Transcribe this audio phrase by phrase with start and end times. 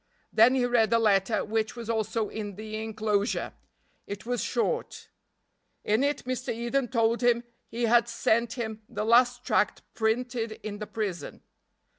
[0.33, 3.53] Then he read a letter which was also in the inclosure.
[4.07, 5.09] It was short.
[5.83, 6.51] In it Mr.
[6.51, 11.43] Eden told him he had sent him the last tract printed in the prison.